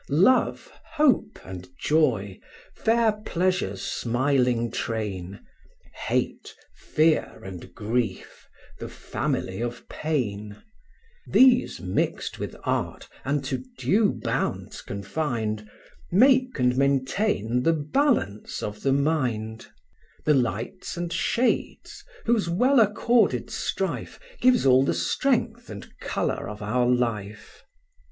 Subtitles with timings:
[0.09, 2.39] Love, hope, and joy,
[2.73, 5.39] fair pleasure's smiling train,
[5.93, 8.47] Hate, fear, and grief,
[8.79, 10.59] the family of pain,
[11.27, 15.69] These mixed with art, and to due bounds confined,
[16.11, 19.67] Make and maintain the balance of the mind;
[20.25, 26.63] The lights and shades, whose well accorded strife Gives all the strength and colour of
[26.63, 27.63] our life.